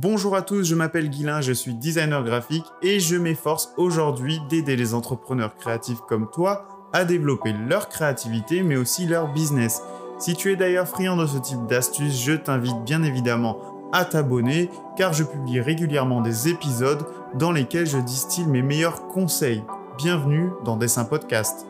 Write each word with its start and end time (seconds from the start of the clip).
Bonjour 0.00 0.36
à 0.36 0.42
tous, 0.42 0.62
je 0.62 0.76
m'appelle 0.76 1.10
Guilain, 1.10 1.40
je 1.40 1.52
suis 1.52 1.74
designer 1.74 2.22
graphique 2.22 2.66
et 2.82 3.00
je 3.00 3.16
m'efforce 3.16 3.72
aujourd'hui 3.76 4.38
d'aider 4.48 4.76
les 4.76 4.94
entrepreneurs 4.94 5.56
créatifs 5.56 5.98
comme 6.08 6.30
toi 6.30 6.68
à 6.92 7.04
développer 7.04 7.52
leur 7.52 7.88
créativité 7.88 8.62
mais 8.62 8.76
aussi 8.76 9.06
leur 9.06 9.32
business. 9.32 9.82
Si 10.20 10.36
tu 10.36 10.52
es 10.52 10.56
d'ailleurs 10.56 10.86
friand 10.86 11.16
de 11.16 11.26
ce 11.26 11.38
type 11.38 11.66
d'astuces, 11.66 12.22
je 12.22 12.34
t'invite 12.34 12.80
bien 12.84 13.02
évidemment 13.02 13.58
à 13.92 14.04
t'abonner 14.04 14.70
car 14.96 15.12
je 15.14 15.24
publie 15.24 15.60
régulièrement 15.60 16.20
des 16.20 16.46
épisodes 16.46 17.04
dans 17.34 17.50
lesquels 17.50 17.88
je 17.88 17.98
distille 17.98 18.46
mes 18.46 18.62
meilleurs 18.62 19.08
conseils. 19.08 19.64
Bienvenue 19.96 20.50
dans 20.64 20.76
Dessin 20.76 21.06
Podcast. 21.06 21.67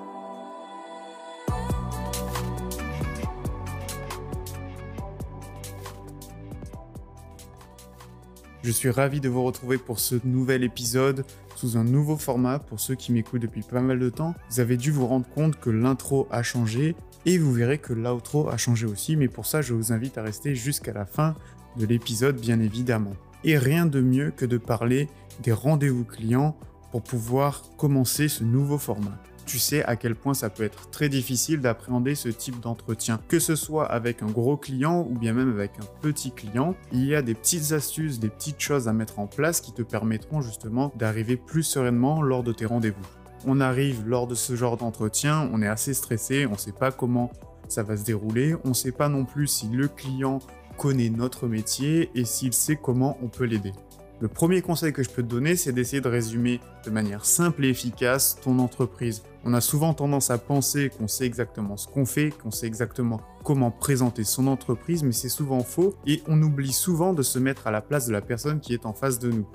Je 8.65 8.73
suis 8.73 8.91
ravi 8.91 9.21
de 9.21 9.29
vous 9.29 9.45
retrouver 9.45 9.79
pour 9.79 10.01
ce 10.01 10.17
nouvel 10.25 10.65
épisode 10.65 11.25
sous 11.55 11.77
un 11.77 11.85
nouveau 11.85 12.17
format. 12.17 12.59
Pour 12.59 12.81
ceux 12.81 12.97
qui 12.97 13.13
m'écoutent 13.13 13.43
depuis 13.43 13.63
pas 13.63 13.81
mal 13.81 14.01
de 14.01 14.11
temps, 14.11 14.35
vous 14.51 14.61
avez 14.61 14.77
dû 14.77 14.91
vous 14.91 15.07
rendre 15.07 15.29
compte 15.29 15.61
que 15.61 15.71
l'intro 15.71 16.27
a 16.31 16.43
changé 16.43 16.97
et 17.25 17.39
vous 17.39 17.53
verrez 17.53 17.79
que 17.79 17.93
l'outro 17.93 18.49
a 18.49 18.57
changé 18.57 18.87
aussi. 18.87 19.17
Mais 19.17 19.29
pour 19.29 19.47
ça, 19.47 19.63
je 19.63 19.75
vous 19.75 19.93
invite 19.93 20.19
à 20.19 20.23
rester 20.23 20.57
jusqu'à 20.57 20.93
la 20.93 21.07
fin 21.07 21.37
de 21.77 21.87
l'épisode, 21.87 22.41
bien 22.41 22.59
évidemment. 22.59 23.15
Et 23.45 23.57
rien 23.57 23.87
de 23.87 24.01
mieux 24.01 24.33
que 24.33 24.45
de 24.45 24.59
parler 24.59 25.09
des 25.43 25.53
rendez-vous 25.53 26.05
clients 26.05 26.57
pour 26.91 27.03
pouvoir 27.03 27.63
commencer 27.77 28.27
ce 28.27 28.43
nouveau 28.43 28.79
format 28.79 29.19
tu 29.49 29.59
sais 29.59 29.83
à 29.85 29.97
quel 29.97 30.15
point 30.15 30.35
ça 30.35 30.51
peut 30.51 30.63
être 30.63 30.91
très 30.91 31.09
difficile 31.09 31.61
d'appréhender 31.61 32.15
ce 32.15 32.29
type 32.29 32.61
d'entretien. 32.61 33.19
Que 33.29 33.39
ce 33.39 33.57
soit 33.57 33.87
avec 33.87 34.23
un 34.23 34.27
gros 34.27 34.59
client 34.59 35.09
ou 35.09 35.19
bien 35.19 35.33
même 35.33 35.51
avec 35.51 35.73
un 35.81 35.87
petit 36.03 36.31
client, 36.31 36.77
il 36.93 37.07
y 37.07 37.15
a 37.15 37.23
des 37.23 37.35
petites 37.35 37.73
astuces, 37.73 38.21
des 38.21 38.29
petites 38.29 38.61
choses 38.61 38.89
à 38.89 38.93
mettre 38.93 39.19
en 39.19 39.27
place 39.27 39.63
qui 39.63 39.73
te 39.73 39.83
permettront 39.83 40.43
justement 40.43 40.93
d'arriver 40.97 41.37
plus 41.37 41.63
sereinement 41.63 42.21
lors 42.21 42.43
de 42.43 42.53
tes 42.53 42.67
rendez-vous. 42.67 43.07
On 43.47 43.61
arrive 43.61 44.07
lors 44.07 44.27
de 44.27 44.35
ce 44.35 44.55
genre 44.55 44.77
d'entretien, 44.77 45.49
on 45.53 45.63
est 45.63 45.69
assez 45.69 45.95
stressé, 45.95 46.45
on 46.47 46.53
ne 46.53 46.57
sait 46.57 46.73
pas 46.73 46.93
comment 46.93 47.31
ça 47.69 47.83
va 47.83 47.97
se 47.97 48.05
dérouler, 48.05 48.55
on 48.65 48.71
ne 48.71 48.75
sait 48.75 48.93
pas 48.93 49.09
non 49.09 49.25
plus 49.25 49.47
si 49.47 49.69
le 49.69 49.89
client 49.89 50.41
connaît 50.77 51.11
notre 51.11 51.49
métier 51.49 52.11
et 52.15 52.25
s'il 52.25 52.53
sait 52.53 52.77
comment 52.77 53.17
on 53.23 53.29
peut 53.29 53.45
l'aider. 53.45 53.73
Le 54.21 54.27
premier 54.27 54.63
conseil 54.63 54.93
que 54.93 55.05
je 55.05 55.11
peux 55.11 55.23
te 55.23 55.29
donner, 55.29 55.55
c'est 55.55 55.71
d'essayer 55.71 56.03
de 56.03 56.09
résumer 56.09 56.61
de 56.85 56.91
manière 56.91 57.25
simple 57.25 57.65
et 57.65 57.69
efficace 57.69 58.37
ton 58.43 58.59
entreprise. 58.59 59.23
On 59.45 59.55
a 59.55 59.61
souvent 59.61 59.95
tendance 59.95 60.31
à 60.31 60.39
penser 60.39 60.91
qu'on 60.91 61.07
sait 61.07 61.25
exactement 61.25 61.77
ce 61.77 61.87
qu'on 61.87 62.05
fait, 62.05 62.31
qu'on 62.31 62.51
sait 62.51 62.67
exactement 62.67 63.21
comment 63.45 63.71
présenter 63.71 64.25
son 64.25 64.49
entreprise, 64.49 65.05
mais 65.05 65.13
c'est 65.13 65.29
souvent 65.29 65.61
faux 65.61 65.95
et 66.05 66.21
on 66.27 66.43
oublie 66.43 66.73
souvent 66.73 67.13
de 67.13 67.23
se 67.23 67.39
mettre 67.39 67.69
à 67.69 67.71
la 67.71 67.81
place 67.81 68.09
de 68.09 68.13
la 68.13 68.21
personne 68.21 68.59
qui 68.59 68.75
est 68.75 68.87
en 68.87 68.93
face 68.93 69.21
de 69.21 69.31
nous. 69.31 69.47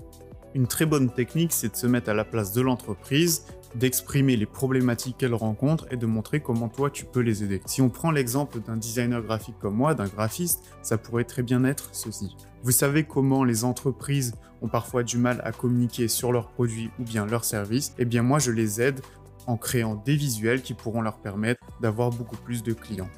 Une 0.55 0.67
très 0.67 0.85
bonne 0.85 1.09
technique, 1.09 1.51
c'est 1.51 1.73
de 1.73 1.75
se 1.75 1.87
mettre 1.87 2.09
à 2.09 2.13
la 2.13 2.23
place 2.23 2.53
de 2.53 2.61
l'entreprise, 2.61 3.43
d'exprimer 3.75 4.35
les 4.35 4.45
problématiques 4.45 5.17
qu'elle 5.17 5.33
rencontre 5.33 5.87
et 5.91 5.97
de 5.97 6.05
montrer 6.05 6.39
comment 6.41 6.69
toi 6.69 6.89
tu 6.89 7.05
peux 7.05 7.21
les 7.21 7.43
aider. 7.43 7.61
Si 7.65 7.81
on 7.81 7.89
prend 7.89 8.11
l'exemple 8.11 8.59
d'un 8.59 8.77
designer 8.77 9.21
graphique 9.21 9.57
comme 9.59 9.75
moi, 9.75 9.95
d'un 9.95 10.07
graphiste, 10.07 10.63
ça 10.81 10.97
pourrait 10.97 11.23
très 11.23 11.43
bien 11.43 11.63
être 11.63 11.89
ceci. 11.91 12.35
Vous 12.63 12.71
savez 12.71 13.03
comment 13.03 13.43
les 13.43 13.63
entreprises 13.63 14.35
ont 14.61 14.67
parfois 14.67 15.03
du 15.03 15.17
mal 15.17 15.41
à 15.43 15.51
communiquer 15.51 16.07
sur 16.07 16.31
leurs 16.31 16.49
produits 16.49 16.91
ou 16.99 17.03
bien 17.03 17.25
leurs 17.25 17.45
services? 17.45 17.93
Eh 17.97 18.05
bien 18.05 18.23
moi 18.23 18.39
je 18.39 18.51
les 18.51 18.81
aide 18.81 19.01
en 19.47 19.57
créant 19.57 19.95
des 19.95 20.15
visuels 20.15 20.61
qui 20.61 20.73
pourront 20.73 21.01
leur 21.01 21.17
permettre 21.17 21.61
d'avoir 21.81 22.11
beaucoup 22.11 22.37
plus 22.37 22.63
de 22.63 22.73
clients. 22.73 23.09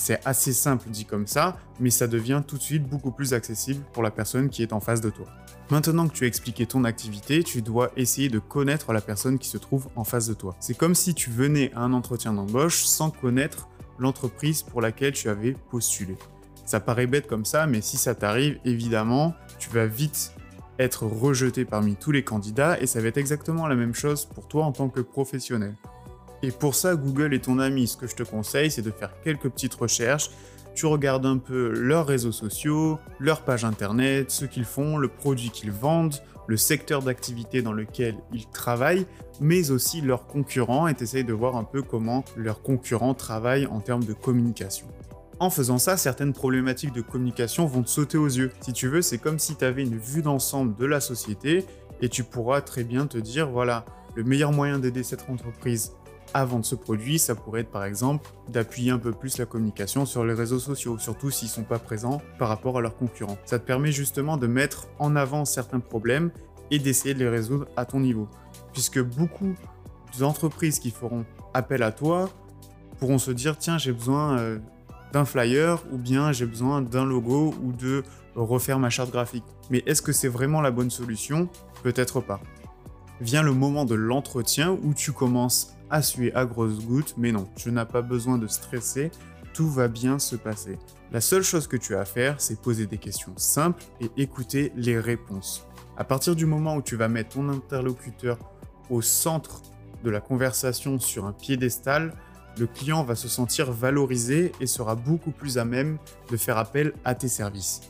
C'est 0.00 0.20
assez 0.24 0.52
simple 0.52 0.90
dit 0.90 1.04
comme 1.04 1.26
ça, 1.26 1.56
mais 1.80 1.90
ça 1.90 2.06
devient 2.06 2.40
tout 2.46 2.56
de 2.56 2.62
suite 2.62 2.88
beaucoup 2.88 3.10
plus 3.10 3.34
accessible 3.34 3.84
pour 3.92 4.04
la 4.04 4.12
personne 4.12 4.48
qui 4.48 4.62
est 4.62 4.72
en 4.72 4.78
face 4.78 5.00
de 5.00 5.10
toi. 5.10 5.26
Maintenant 5.70 6.06
que 6.06 6.14
tu 6.14 6.22
as 6.22 6.28
expliqué 6.28 6.66
ton 6.66 6.84
activité, 6.84 7.42
tu 7.42 7.62
dois 7.62 7.90
essayer 7.96 8.28
de 8.28 8.38
connaître 8.38 8.92
la 8.92 9.00
personne 9.00 9.40
qui 9.40 9.48
se 9.48 9.58
trouve 9.58 9.88
en 9.96 10.04
face 10.04 10.28
de 10.28 10.34
toi. 10.34 10.54
C'est 10.60 10.76
comme 10.76 10.94
si 10.94 11.14
tu 11.14 11.30
venais 11.30 11.72
à 11.74 11.80
un 11.80 11.92
entretien 11.92 12.32
d'embauche 12.32 12.84
sans 12.84 13.10
connaître 13.10 13.68
l'entreprise 13.98 14.62
pour 14.62 14.80
laquelle 14.80 15.14
tu 15.14 15.28
avais 15.30 15.56
postulé. 15.68 16.16
Ça 16.64 16.78
paraît 16.78 17.08
bête 17.08 17.26
comme 17.26 17.44
ça, 17.44 17.66
mais 17.66 17.80
si 17.80 17.96
ça 17.96 18.14
t'arrive, 18.14 18.60
évidemment, 18.64 19.34
tu 19.58 19.68
vas 19.70 19.86
vite 19.86 20.32
être 20.78 21.06
rejeté 21.06 21.64
parmi 21.64 21.96
tous 21.96 22.12
les 22.12 22.22
candidats 22.22 22.80
et 22.80 22.86
ça 22.86 23.00
va 23.00 23.08
être 23.08 23.18
exactement 23.18 23.66
la 23.66 23.74
même 23.74 23.94
chose 23.94 24.26
pour 24.26 24.46
toi 24.46 24.64
en 24.64 24.70
tant 24.70 24.90
que 24.90 25.00
professionnel. 25.00 25.74
Et 26.42 26.50
pour 26.50 26.74
ça, 26.74 26.94
Google 26.94 27.34
est 27.34 27.44
ton 27.44 27.58
ami. 27.58 27.88
Ce 27.88 27.96
que 27.96 28.06
je 28.06 28.14
te 28.14 28.22
conseille, 28.22 28.70
c'est 28.70 28.82
de 28.82 28.90
faire 28.90 29.12
quelques 29.22 29.48
petites 29.48 29.74
recherches. 29.74 30.30
Tu 30.74 30.86
regardes 30.86 31.26
un 31.26 31.38
peu 31.38 31.72
leurs 31.72 32.06
réseaux 32.06 32.32
sociaux, 32.32 32.98
leur 33.18 33.42
page 33.42 33.64
internet, 33.64 34.30
ce 34.30 34.44
qu'ils 34.44 34.64
font, 34.64 34.96
le 34.96 35.08
produit 35.08 35.50
qu'ils 35.50 35.72
vendent, 35.72 36.14
le 36.46 36.56
secteur 36.56 37.02
d'activité 37.02 37.62
dans 37.62 37.72
lequel 37.72 38.14
ils 38.32 38.46
travaillent, 38.46 39.06
mais 39.40 39.70
aussi 39.70 40.00
leurs 40.00 40.26
concurrents 40.26 40.86
et 40.86 40.94
tu 40.94 41.24
de 41.24 41.32
voir 41.32 41.56
un 41.56 41.64
peu 41.64 41.82
comment 41.82 42.24
leurs 42.36 42.62
concurrents 42.62 43.14
travaillent 43.14 43.66
en 43.66 43.80
termes 43.80 44.04
de 44.04 44.12
communication. 44.12 44.86
En 45.40 45.50
faisant 45.50 45.78
ça, 45.78 45.96
certaines 45.96 46.32
problématiques 46.32 46.92
de 46.92 47.00
communication 47.00 47.66
vont 47.66 47.82
te 47.82 47.90
sauter 47.90 48.18
aux 48.18 48.26
yeux. 48.26 48.50
Si 48.60 48.72
tu 48.72 48.88
veux, 48.88 49.02
c'est 49.02 49.18
comme 49.18 49.38
si 49.38 49.56
tu 49.56 49.64
avais 49.64 49.82
une 49.82 49.98
vue 49.98 50.22
d'ensemble 50.22 50.74
de 50.74 50.86
la 50.86 51.00
société 51.00 51.64
et 52.00 52.08
tu 52.08 52.24
pourras 52.24 52.60
très 52.60 52.82
bien 52.82 53.06
te 53.06 53.18
dire, 53.18 53.48
voilà, 53.48 53.84
le 54.16 54.24
meilleur 54.24 54.52
moyen 54.52 54.78
d'aider 54.78 55.02
cette 55.02 55.28
entreprise 55.28 55.92
à 56.34 56.44
vendre 56.44 56.64
ce 56.64 56.74
produit, 56.74 57.18
ça 57.18 57.34
pourrait 57.34 57.62
être 57.62 57.70
par 57.70 57.84
exemple 57.84 58.30
d'appuyer 58.48 58.90
un 58.90 58.98
peu 58.98 59.12
plus 59.12 59.38
la 59.38 59.46
communication 59.46 60.06
sur 60.06 60.24
les 60.24 60.34
réseaux 60.34 60.58
sociaux, 60.58 60.98
surtout 60.98 61.30
s'ils 61.30 61.48
sont 61.48 61.64
pas 61.64 61.78
présents 61.78 62.20
par 62.38 62.48
rapport 62.48 62.78
à 62.78 62.80
leurs 62.80 62.96
concurrents. 62.96 63.38
Ça 63.44 63.58
te 63.58 63.64
permet 63.64 63.92
justement 63.92 64.36
de 64.36 64.46
mettre 64.46 64.88
en 64.98 65.16
avant 65.16 65.44
certains 65.44 65.80
problèmes 65.80 66.30
et 66.70 66.78
d'essayer 66.78 67.14
de 67.14 67.20
les 67.20 67.28
résoudre 67.28 67.66
à 67.76 67.84
ton 67.84 68.00
niveau. 68.00 68.28
Puisque 68.72 69.02
beaucoup 69.02 69.54
d'entreprises 70.18 70.78
qui 70.78 70.90
feront 70.90 71.24
appel 71.54 71.82
à 71.82 71.92
toi 71.92 72.28
pourront 72.98 73.18
se 73.18 73.30
dire, 73.30 73.58
tiens, 73.58 73.78
j'ai 73.78 73.92
besoin... 73.92 74.38
Euh, 74.38 74.58
d'un 75.12 75.24
flyer 75.24 75.82
ou 75.90 75.98
bien 75.98 76.32
j'ai 76.32 76.46
besoin 76.46 76.82
d'un 76.82 77.04
logo 77.04 77.54
ou 77.62 77.72
de 77.72 78.02
refaire 78.34 78.78
ma 78.78 78.90
charte 78.90 79.10
graphique. 79.10 79.44
Mais 79.70 79.82
est-ce 79.86 80.02
que 80.02 80.12
c'est 80.12 80.28
vraiment 80.28 80.60
la 80.60 80.70
bonne 80.70 80.90
solution? 80.90 81.48
Peut-être 81.82 82.20
pas. 82.20 82.40
Vient 83.20 83.42
le 83.42 83.52
moment 83.52 83.84
de 83.84 83.94
l'entretien 83.94 84.76
où 84.82 84.94
tu 84.94 85.12
commences 85.12 85.74
à 85.90 86.02
suer 86.02 86.34
à 86.34 86.44
grosses 86.44 86.84
gouttes, 86.84 87.14
mais 87.16 87.32
non, 87.32 87.48
tu 87.56 87.72
n'as 87.72 87.84
pas 87.84 88.02
besoin 88.02 88.38
de 88.38 88.46
stresser, 88.46 89.10
tout 89.54 89.68
va 89.68 89.88
bien 89.88 90.18
se 90.18 90.36
passer. 90.36 90.78
La 91.10 91.20
seule 91.20 91.42
chose 91.42 91.66
que 91.66 91.76
tu 91.76 91.94
as 91.94 92.00
à 92.00 92.04
faire, 92.04 92.40
c'est 92.40 92.60
poser 92.60 92.86
des 92.86 92.98
questions 92.98 93.32
simples 93.36 93.82
et 94.00 94.10
écouter 94.16 94.72
les 94.76 94.98
réponses. 95.00 95.66
À 95.96 96.04
partir 96.04 96.36
du 96.36 96.46
moment 96.46 96.76
où 96.76 96.82
tu 96.82 96.96
vas 96.96 97.08
mettre 97.08 97.30
ton 97.30 97.48
interlocuteur 97.48 98.38
au 98.90 99.02
centre 99.02 99.62
de 100.04 100.10
la 100.10 100.20
conversation 100.20 100.98
sur 100.98 101.26
un 101.26 101.32
piédestal, 101.32 102.14
le 102.58 102.66
client 102.66 103.04
va 103.04 103.14
se 103.14 103.28
sentir 103.28 103.72
valorisé 103.72 104.52
et 104.60 104.66
sera 104.66 104.94
beaucoup 104.94 105.30
plus 105.30 105.58
à 105.58 105.64
même 105.64 105.98
de 106.30 106.36
faire 106.36 106.58
appel 106.58 106.92
à 107.04 107.14
tes 107.14 107.28
services. 107.28 107.80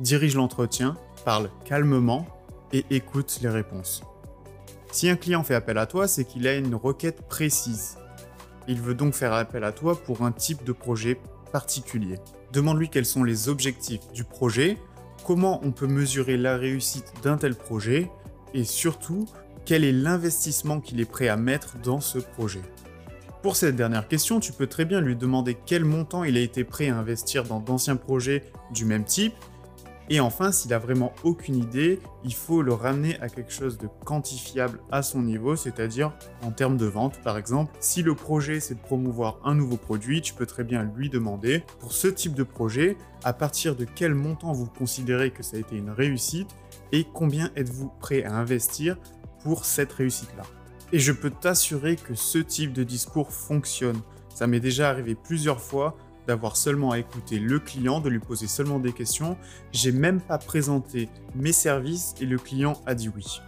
Dirige 0.00 0.36
l'entretien, 0.36 0.96
parle 1.24 1.50
calmement 1.64 2.26
et 2.72 2.84
écoute 2.90 3.40
les 3.42 3.48
réponses. 3.48 4.02
Si 4.90 5.08
un 5.08 5.16
client 5.16 5.44
fait 5.44 5.54
appel 5.54 5.78
à 5.78 5.86
toi, 5.86 6.08
c'est 6.08 6.24
qu'il 6.24 6.48
a 6.48 6.54
une 6.54 6.74
requête 6.74 7.22
précise. 7.28 7.98
Il 8.66 8.80
veut 8.80 8.94
donc 8.94 9.14
faire 9.14 9.32
appel 9.32 9.64
à 9.64 9.72
toi 9.72 10.00
pour 10.00 10.22
un 10.22 10.32
type 10.32 10.64
de 10.64 10.72
projet 10.72 11.20
particulier. 11.52 12.18
Demande-lui 12.52 12.88
quels 12.88 13.06
sont 13.06 13.24
les 13.24 13.48
objectifs 13.48 14.10
du 14.12 14.24
projet, 14.24 14.78
comment 15.24 15.60
on 15.62 15.72
peut 15.72 15.86
mesurer 15.86 16.36
la 16.36 16.56
réussite 16.56 17.12
d'un 17.22 17.36
tel 17.36 17.54
projet 17.54 18.10
et 18.54 18.64
surtout 18.64 19.26
quel 19.64 19.84
est 19.84 19.92
l'investissement 19.92 20.80
qu'il 20.80 21.00
est 21.00 21.10
prêt 21.10 21.28
à 21.28 21.36
mettre 21.36 21.78
dans 21.78 22.00
ce 22.00 22.18
projet. 22.18 22.62
Pour 23.42 23.54
cette 23.54 23.76
dernière 23.76 24.08
question, 24.08 24.40
tu 24.40 24.52
peux 24.52 24.66
très 24.66 24.84
bien 24.84 25.00
lui 25.00 25.14
demander 25.14 25.56
quel 25.66 25.84
montant 25.84 26.24
il 26.24 26.36
a 26.36 26.40
été 26.40 26.64
prêt 26.64 26.88
à 26.88 26.96
investir 26.96 27.44
dans 27.44 27.60
d'anciens 27.60 27.96
projets 27.96 28.44
du 28.72 28.84
même 28.84 29.04
type. 29.04 29.34
Et 30.10 30.20
enfin, 30.20 30.52
s'il 30.52 30.72
a 30.72 30.78
vraiment 30.78 31.12
aucune 31.22 31.56
idée, 31.56 31.98
il 32.24 32.34
faut 32.34 32.62
le 32.62 32.72
ramener 32.72 33.20
à 33.20 33.28
quelque 33.28 33.52
chose 33.52 33.76
de 33.76 33.88
quantifiable 34.04 34.80
à 34.90 35.02
son 35.02 35.20
niveau, 35.20 35.54
c'est-à-dire 35.54 36.12
en 36.42 36.50
termes 36.50 36.78
de 36.78 36.86
vente 36.86 37.20
par 37.22 37.36
exemple. 37.36 37.72
Si 37.80 38.02
le 38.02 38.14
projet 38.14 38.60
c'est 38.60 38.74
de 38.74 38.80
promouvoir 38.80 39.38
un 39.44 39.54
nouveau 39.54 39.76
produit, 39.76 40.22
tu 40.22 40.32
peux 40.32 40.46
très 40.46 40.64
bien 40.64 40.90
lui 40.96 41.10
demander 41.10 41.62
pour 41.78 41.92
ce 41.92 42.08
type 42.08 42.34
de 42.34 42.42
projet, 42.42 42.96
à 43.22 43.34
partir 43.34 43.76
de 43.76 43.84
quel 43.84 44.14
montant 44.14 44.52
vous 44.52 44.66
considérez 44.66 45.30
que 45.30 45.42
ça 45.42 45.58
a 45.58 45.60
été 45.60 45.76
une 45.76 45.90
réussite 45.90 46.48
et 46.92 47.04
combien 47.12 47.50
êtes-vous 47.54 47.90
prêt 48.00 48.24
à 48.24 48.32
investir 48.32 48.96
pour 49.42 49.66
cette 49.66 49.92
réussite-là. 49.92 50.44
Et 50.92 50.98
je 50.98 51.12
peux 51.12 51.30
t'assurer 51.30 51.96
que 51.96 52.14
ce 52.14 52.38
type 52.38 52.72
de 52.72 52.82
discours 52.82 53.30
fonctionne. 53.30 54.00
Ça 54.34 54.46
m'est 54.46 54.60
déjà 54.60 54.88
arrivé 54.88 55.14
plusieurs 55.14 55.60
fois 55.60 55.96
d'avoir 56.28 56.56
seulement 56.56 56.92
à 56.92 56.98
écouter 56.98 57.38
le 57.38 57.58
client, 57.58 58.00
de 58.00 58.10
lui 58.10 58.18
poser 58.18 58.46
seulement 58.46 58.78
des 58.78 58.92
questions. 58.92 59.36
J'ai 59.72 59.92
même 59.92 60.20
pas 60.20 60.36
présenté 60.36 61.08
mes 61.34 61.52
services 61.52 62.14
et 62.20 62.26
le 62.26 62.38
client 62.38 62.74
a 62.86 62.94
dit 62.94 63.10
oui. 63.16 63.40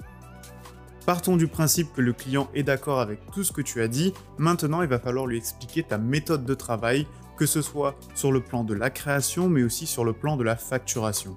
Partons 1.05 1.37
du 1.37 1.47
principe 1.47 1.93
que 1.93 2.01
le 2.01 2.15
client 2.15 2.49
est 2.55 2.63
d'accord 2.63 3.01
avec 3.01 3.21
tout 3.33 3.45
ce 3.45 3.53
que 3.53 3.61
tu 3.61 3.83
as 3.83 3.89
dit. 3.89 4.15
Maintenant, 4.39 4.81
il 4.81 4.89
va 4.89 4.99
falloir 4.99 5.27
lui 5.27 5.37
expliquer 5.37 5.83
ta 5.83 5.99
méthode 5.99 6.47
de 6.47 6.55
travail, 6.55 7.07
que 7.37 7.47
ce 7.47 7.61
soit 7.61 7.97
sur 8.15 8.33
le 8.33 8.41
plan 8.41 8.65
de 8.65 8.75
la 8.75 8.89
création, 8.89 9.49
mais 9.49 9.63
aussi 9.63 9.87
sur 9.87 10.05
le 10.05 10.15
plan 10.15 10.39
de 10.39 10.45
la 10.45 10.57
facturation. 10.57 11.37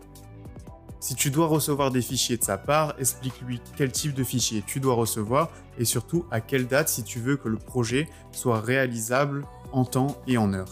Si 1.02 1.16
tu 1.16 1.30
dois 1.30 1.48
recevoir 1.48 1.92
des 1.92 2.02
fichiers 2.02 2.38
de 2.38 2.44
sa 2.44 2.58
part, 2.58 2.94
explique-lui 2.98 3.60
quel 3.76 3.92
type 3.92 4.14
de 4.14 4.24
fichier 4.24 4.64
tu 4.66 4.80
dois 4.80 4.94
recevoir 4.94 5.50
et 5.78 5.84
surtout 5.84 6.26
à 6.32 6.40
quelle 6.40 6.68
date 6.68 6.88
si 6.88 7.04
tu 7.04 7.20
veux 7.20 7.36
que 7.36 7.50
le 7.50 7.58
projet 7.58 8.08
soit 8.32 8.62
réalisable 8.62 9.46
en 9.74 9.84
temps 9.84 10.16
et 10.28 10.38
en 10.38 10.54
heure. 10.54 10.72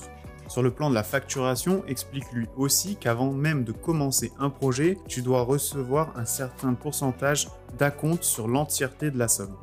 Sur 0.52 0.64
le 0.64 0.72
plan 0.72 0.90
de 0.90 0.96
la 0.96 1.04
facturation, 1.04 1.82
explique-lui 1.88 2.46
aussi 2.58 2.98
qu'avant 2.98 3.32
même 3.32 3.64
de 3.64 3.72
commencer 3.72 4.34
un 4.38 4.50
projet, 4.50 4.98
tu 5.08 5.22
dois 5.22 5.44
recevoir 5.44 6.12
un 6.18 6.26
certain 6.26 6.74
pourcentage 6.74 7.48
d'acompte 7.78 8.26
sur 8.26 8.50
l'entièreté 8.50 9.12
de 9.12 9.18
la 9.18 9.30
somme. 9.30 9.56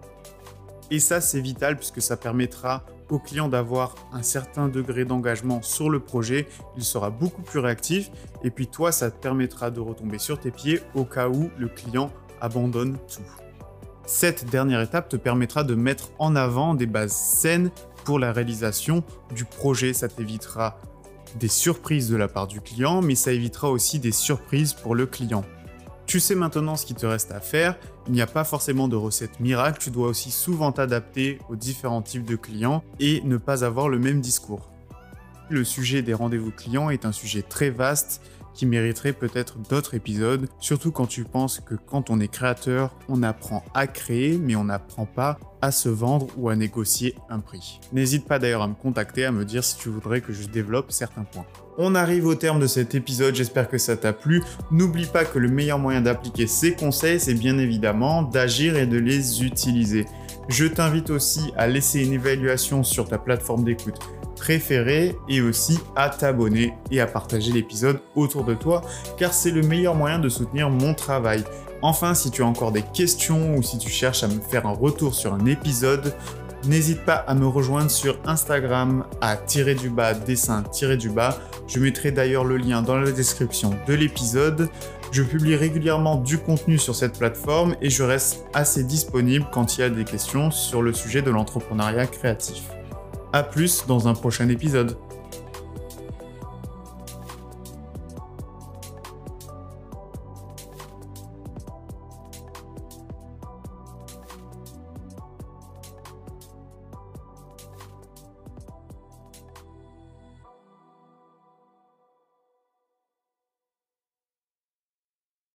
Et 0.91 0.99
ça, 0.99 1.21
c'est 1.21 1.41
vital 1.41 1.77
puisque 1.77 2.01
ça 2.01 2.17
permettra 2.17 2.87
au 3.11 3.19
client 3.19 3.49
d'avoir 3.49 3.97
un 4.15 4.23
certain 4.23 4.69
degré 4.69 5.05
d'engagement 5.05 5.61
sur 5.61 5.91
le 5.91 6.01
projet, 6.01 6.49
il 6.79 6.85
sera 6.85 7.11
beaucoup 7.11 7.43
plus 7.43 7.59
réactif 7.59 8.11
et 8.43 8.51
puis 8.51 8.67
toi, 8.67 8.91
ça 8.91 9.11
te 9.11 9.21
permettra 9.21 9.71
de 9.71 9.81
retomber 9.81 10.19
sur 10.19 10.41
tes 10.41 10.51
pieds 10.51 10.81
au 10.95 11.05
cas 11.05 11.29
où 11.29 11.51
le 11.59 11.69
client 11.69 12.11
abandonne 12.41 12.97
tout. 13.15 13.21
Cette 14.07 14.49
dernière 14.49 14.81
étape 14.81 15.11
te 15.11 15.17
permettra 15.17 15.65
de 15.65 15.75
mettre 15.75 16.13
en 16.19 16.35
avant 16.35 16.73
des 16.73 16.87
bases 16.87 17.13
saines 17.13 17.71
pour 18.09 18.19
la 18.19 18.33
réalisation 18.33 19.05
du 19.35 19.45
projet. 19.45 19.93
Ça 19.93 20.09
t'évitera 20.09 20.81
des 21.39 21.47
surprises 21.47 22.09
de 22.09 22.17
la 22.17 22.27
part 22.27 22.47
du 22.47 22.63
client, 22.63 23.03
mais 23.03 23.15
ça 23.15 23.33
évitera 23.33 23.69
aussi 23.69 23.99
des 23.99 24.13
surprises 24.13 24.73
pour 24.73 24.95
le 24.95 25.05
client. 25.05 25.45
Tu 26.07 26.19
sais 26.19 26.35
maintenant 26.35 26.77
ce 26.77 26.87
qu'il 26.87 26.97
te 26.97 27.05
reste 27.05 27.33
à 27.33 27.41
faire, 27.41 27.77
il 28.07 28.15
n'y 28.15 28.23
a 28.23 28.27
pas 28.27 28.45
forcément 28.45 28.89
de 28.89 28.97
recette 28.97 29.41
miracle, 29.41 29.79
tu 29.79 29.91
dois 29.91 30.09
aussi 30.09 30.31
souvent 30.31 30.73
t'adapter 30.73 31.39
aux 31.51 31.57
différents 31.57 32.01
types 32.01 32.25
de 32.25 32.37
clients 32.37 32.83
et 32.99 33.21
ne 33.27 33.37
pas 33.37 33.63
avoir 33.63 33.91
le 33.91 33.99
même 33.99 34.23
discours. 34.23 34.71
Le 35.51 35.63
sujet 35.63 36.01
des 36.01 36.15
rendez-vous 36.15 36.51
clients 36.51 36.89
est 36.89 37.05
un 37.05 37.13
sujet 37.13 37.43
très 37.43 37.69
vaste 37.69 38.23
qui 38.59 38.67
mériterait 38.67 39.13
peut-être 39.13 39.57
d'autres 39.71 39.95
épisodes, 39.95 40.49
surtout 40.59 40.91
quand 40.91 41.07
tu 41.07 41.23
penses 41.23 41.61
que 41.61 41.77
quand 41.77 42.11
on 42.11 42.19
est 42.19 42.27
créateur, 42.27 42.93
on 43.09 43.23
apprend 43.23 43.65
à 43.73 43.87
créer, 43.87 44.37
mais 44.37 44.57
on 44.57 44.65
n'apprend 44.65 45.07
pas 45.07 45.39
à 45.63 45.71
se 45.71 45.89
vendre 45.89 46.27
ou 46.37 46.49
à 46.49 46.57
négocier 46.57 47.15
un 47.31 47.39
prix. 47.39 47.79
N'hésite 47.93 48.27
pas 48.27 48.41
d'ailleurs 48.41 48.63
à 48.63 48.69
me 48.69 48.75
contacter, 48.75 49.25
à 49.25 49.31
me 49.31 49.45
dire 49.45 49.63
si 49.63 49.77
tu 49.77 49.89
voudrais 49.91 50.21
que 50.23 50.33
je 50.33 50.49
développe 50.49 50.91
certains 50.91 51.23
points. 51.23 51.47
On 51.79 51.95
arrive 51.95 52.27
au 52.27 52.35
terme 52.35 52.59
de 52.59 52.67
cet 52.67 52.97
épisode, 52.97 53.37
j'espère 53.37 53.69
que 53.69 53.79
ça 53.79 53.97
t'a 53.97 54.13
plu. 54.13 54.43
N'oublie 54.73 55.07
pas 55.07 55.25
que 55.25 55.39
le 55.39 55.49
meilleur 55.49 55.79
moyen 55.79 56.01
d'appliquer 56.01 56.49
ces 56.49 56.75
conseils, 56.75 57.21
c'est 57.21 57.35
bien 57.35 57.59
évidemment 57.59 58.25
d'agir 58.25 58.77
et 58.77 58.87
de 58.87 58.99
les 58.99 59.45
utiliser. 59.45 60.05
Je 60.49 60.65
t'invite 60.65 61.11
aussi 61.11 61.53
à 61.57 61.69
laisser 61.69 62.05
une 62.05 62.15
évaluation 62.15 62.83
sur 62.83 63.07
ta 63.07 63.19
plateforme 63.19 63.63
d'écoute 63.63 64.01
préféré 64.39 65.17
et 65.29 65.41
aussi 65.41 65.79
à 65.97 66.09
t'abonner 66.09 66.75
et 66.91 67.01
à 67.01 67.07
partager 67.07 67.53
l'épisode 67.53 68.01
autour 68.15 68.45
de 68.45 68.55
toi 68.55 68.83
car 69.19 69.33
c'est 69.33 69.51
le 69.51 69.63
meilleur 69.63 69.95
moyen 69.95 70.19
de 70.19 70.29
soutenir 70.29 70.71
mon 70.71 70.95
travail. 70.95 71.45
Enfin, 71.83 72.15
si 72.15 72.31
tu 72.31 72.43
as 72.43 72.47
encore 72.47 72.73
des 72.73 72.83
questions 72.83 73.55
ou 73.55 73.63
si 73.63 73.79
tu 73.79 73.89
cherches 73.89 74.23
à 74.23 74.29
me 74.29 74.41
faire 74.41 74.67
un 74.67 74.73
retour 74.73 75.15
sur 75.15 75.33
un 75.33 75.47
épisode, 75.47 76.15
n'hésite 76.67 77.05
pas 77.05 77.15
à 77.15 77.35
me 77.35 77.47
rejoindre 77.47 77.91
sur 77.91 78.19
Instagram 78.27 79.05
à 79.21 79.37
tirer 79.37 79.75
du 79.75 79.91
bas 79.91 80.15
dessin 80.15 80.63
tirer 80.63 80.97
du 80.97 81.11
bas. 81.11 81.39
Je 81.69 81.79
mettrai 81.79 82.11
d'ailleurs 82.11 82.45
le 82.45 82.57
lien 82.57 82.83
dans 82.83 82.99
la 82.99 83.13
description 83.13 83.75
de 83.87 83.95
l'épisode. 83.95 84.69
Je 85.13 85.23
publie 85.23 85.57
régulièrement 85.57 86.17
du 86.17 86.39
contenu 86.39 86.79
sur 86.79 86.95
cette 86.95 87.19
plateforme 87.19 87.77
et 87.81 87.91
je 87.91 88.03
reste 88.03 88.45
assez 88.55 88.85
disponible 88.85 89.47
quand 89.53 89.79
il 89.79 89.81
y 89.83 89.85
a 89.85 89.91
des 89.91 90.05
questions 90.05 90.51
sur 90.51 90.83
le 90.83 90.93
sujet 90.93 91.23
de 91.23 91.31
l'entrepreneuriat 91.31 92.07
créatif. 92.07 92.78
A 93.33 93.43
plus 93.43 93.85
dans 93.87 94.09
un 94.09 94.15
prochain 94.15 94.49
épisode. 94.49 94.97